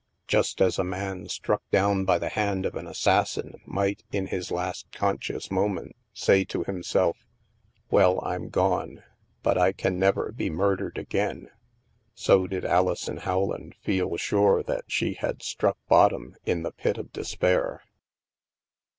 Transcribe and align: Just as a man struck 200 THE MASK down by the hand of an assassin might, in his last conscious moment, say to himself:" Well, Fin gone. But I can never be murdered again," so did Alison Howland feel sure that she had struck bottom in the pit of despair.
Just 0.25 0.61
as 0.61 0.79
a 0.79 0.83
man 0.83 1.27
struck 1.29 1.61
200 1.69 1.69
THE 1.69 1.77
MASK 1.83 1.93
down 1.99 2.05
by 2.05 2.17
the 2.17 2.29
hand 2.29 2.65
of 2.65 2.73
an 2.73 2.87
assassin 2.87 3.59
might, 3.67 4.01
in 4.11 4.25
his 4.25 4.49
last 4.49 4.91
conscious 4.91 5.51
moment, 5.51 5.95
say 6.11 6.43
to 6.43 6.63
himself:" 6.63 7.17
Well, 7.91 8.19
Fin 8.19 8.49
gone. 8.49 9.03
But 9.43 9.59
I 9.59 9.73
can 9.73 9.99
never 9.99 10.31
be 10.31 10.49
murdered 10.49 10.97
again," 10.97 11.51
so 12.15 12.47
did 12.47 12.65
Alison 12.65 13.17
Howland 13.17 13.75
feel 13.79 14.17
sure 14.17 14.63
that 14.63 14.85
she 14.87 15.13
had 15.13 15.43
struck 15.43 15.77
bottom 15.87 16.35
in 16.47 16.63
the 16.63 16.71
pit 16.71 16.97
of 16.97 17.13
despair. 17.13 17.83